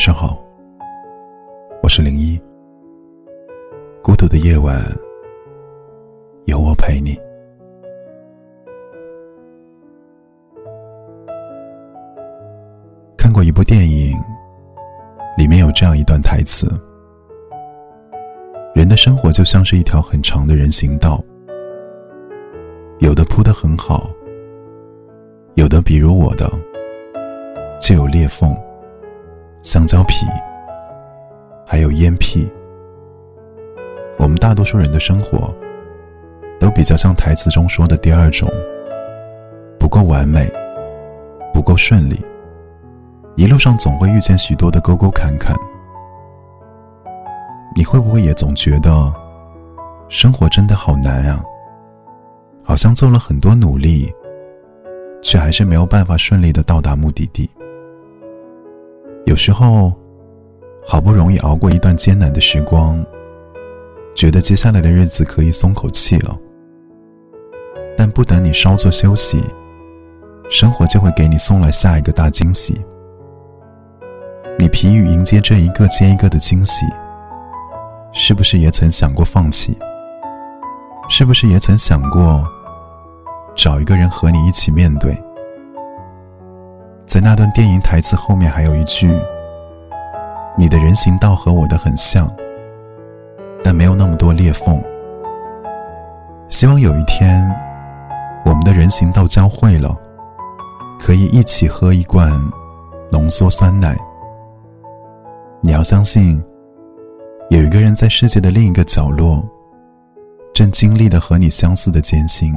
[0.00, 0.42] 晚上好，
[1.82, 2.40] 我是零一。
[4.02, 4.82] 孤独的夜晚，
[6.46, 7.20] 有我陪你。
[13.18, 14.16] 看过一部电影，
[15.36, 16.66] 里面有这样一段台词：
[18.74, 21.22] 人的生活就像是一条很长的人行道，
[23.00, 24.08] 有的铺得很好，
[25.56, 26.50] 有的比如我的，
[27.78, 28.56] 就有裂缝。
[29.62, 30.24] 香蕉皮，
[31.66, 32.50] 还有烟屁。
[34.18, 35.54] 我们大多数人的生活，
[36.58, 38.48] 都比较像台词中说的第二种，
[39.78, 40.50] 不够完美，
[41.52, 42.18] 不够顺利，
[43.36, 45.54] 一路上总会遇见许多的沟沟坎坎。
[47.76, 49.12] 你会不会也总觉得，
[50.08, 51.44] 生活真的好难啊？
[52.62, 54.10] 好像做了很多努力，
[55.22, 57.48] 却还是没有办法顺利的到达目的地。
[59.26, 59.92] 有时候，
[60.86, 63.04] 好不容易熬过一段艰难的时光，
[64.14, 66.36] 觉得接下来的日子可以松口气了。
[67.96, 69.42] 但不等你稍作休息，
[70.50, 72.80] 生活就会给你送来下一个大惊喜。
[74.58, 76.84] 你疲于迎接这一个接一个的惊喜，
[78.12, 79.78] 是不是也曾想过放弃？
[81.08, 82.44] 是不是也曾想过
[83.54, 85.16] 找一个人和你一起面对？
[87.10, 89.12] 在那段电影台词后面还有一句
[90.56, 92.32] ：“你的人行道和我的很像，
[93.64, 94.80] 但没有那么多裂缝。”
[96.48, 97.52] 希望有一天，
[98.44, 99.92] 我们的人行道交汇了，
[101.00, 102.30] 可以一起喝一罐
[103.10, 103.96] 浓缩酸奶。
[105.62, 106.40] 你要相信，
[107.48, 109.44] 有一个人在世界的另一个角落，
[110.54, 112.54] 正经历的和你相似的艰辛，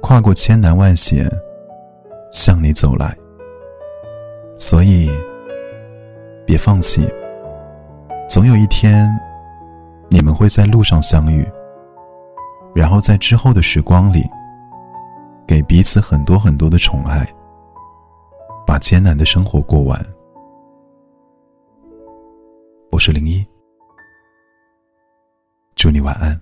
[0.00, 1.30] 跨过千难万险。
[2.32, 3.14] 向你走来，
[4.58, 5.10] 所以
[6.46, 7.06] 别放弃。
[8.28, 9.06] 总有一天，
[10.08, 11.46] 你们会在路上相遇，
[12.74, 14.22] 然后在之后的时光里，
[15.46, 17.28] 给彼此很多很多的宠爱，
[18.66, 20.00] 把艰难的生活过完。
[22.90, 23.46] 我是零一，
[25.74, 26.40] 祝你晚安。